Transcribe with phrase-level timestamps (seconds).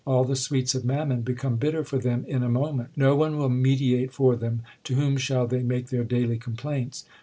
[0.03, 2.89] All the sweets of mammon become bitter for them in a moment.
[2.95, 7.05] No one will mediate for them; to whom shall they make their daily complaints